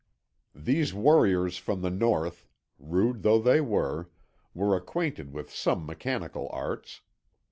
"These 0.55 0.95
warriors 0.95 1.59
from 1.59 1.83
the 1.83 1.91
North 1.91 2.47
rude 2.79 3.21
though 3.21 3.37
they 3.39 3.61
were 3.61 4.09
were 4.51 4.75
acquainted 4.75 5.31
with 5.31 5.53
some 5.53 5.85
mechanical 5.85 6.49
arts. 6.51 7.01